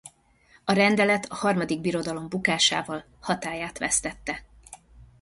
A 0.63 0.71
rendelet 0.73 1.25
a 1.29 1.35
Harmadik 1.35 1.81
Birodalom 1.81 2.29
bukásával 2.29 3.05
hatályát 3.19 3.77
vesztette. 3.77 4.43